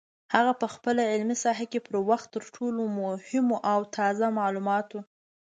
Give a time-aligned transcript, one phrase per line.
[0.33, 4.99] هغه په خپله علمي ساحه کې پر وخت تر ټولو مهمو او تازه معلوماتو